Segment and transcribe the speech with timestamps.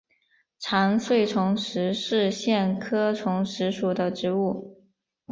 [0.57, 4.81] 长穗虫实是苋科虫实属的植物。